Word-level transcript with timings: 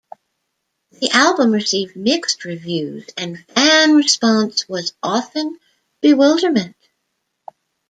The 0.93 1.11
album 1.13 1.51
received 1.51 1.95
mixed 1.95 2.43
reviews, 2.43 3.07
and 3.17 3.37
fan 3.49 3.91
response 3.95 4.67
was 4.67 4.93
often 5.03 5.59
bewilderment. 6.01 6.75